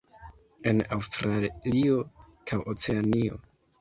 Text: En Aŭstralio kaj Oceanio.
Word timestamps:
En 0.69 0.79
Aŭstralio 0.95 1.99
kaj 2.53 2.61
Oceanio. 2.75 3.39